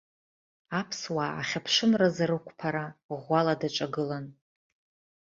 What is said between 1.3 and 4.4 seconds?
ахьыԥшымразы рықәԥара ӷәӷәала даҿагылан.